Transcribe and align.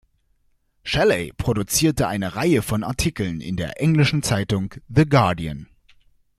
Shelley 0.81 1.31
produzierte 1.37 2.07
eine 2.07 2.35
Reihe 2.35 2.63
von 2.63 2.83
Artikeln 2.83 3.39
in 3.39 3.55
der 3.55 3.79
englischen 3.79 4.23
Zeitung 4.23 4.73
"The 4.87 5.05
Guardian". 5.05 5.67